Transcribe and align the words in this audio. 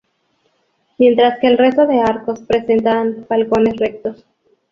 Mientras 0.97 1.39
que 1.39 1.45
el 1.45 1.59
resto 1.59 1.85
de 1.85 1.99
arcos 1.99 2.39
presentan 2.47 3.27
balcones 3.29 3.77
rectos. 3.77 4.25